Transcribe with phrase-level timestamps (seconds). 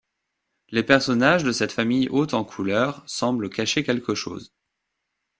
[0.71, 4.51] Les personnages de cette famille haute en couleur semblent cacher quelque chose.